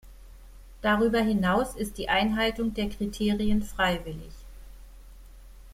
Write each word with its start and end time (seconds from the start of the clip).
Darüber 0.81 1.19
hinaus 1.21 1.75
ist 1.75 1.99
die 1.99 2.09
Einhaltung 2.09 2.73
der 2.73 2.89
Kriterien 2.89 3.61
freiwillig. 3.61 4.31